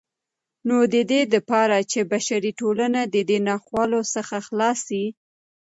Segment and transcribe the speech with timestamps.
[0.67, 5.03] نو ددې دپاره چې بشري ټولنه ددې ناخوالو څخه خلاصه سي